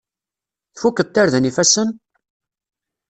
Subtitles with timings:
[0.73, 1.89] Tfukeḍ tarda n yifassen?